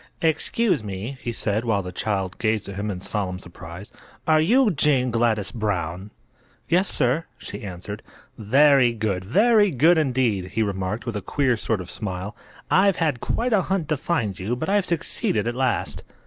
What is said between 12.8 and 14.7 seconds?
had quite a hunt to find you, but